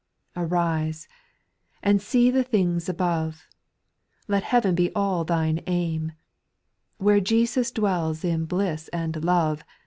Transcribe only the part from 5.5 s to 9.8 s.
aim, Where Jesus dwells in bliss and love.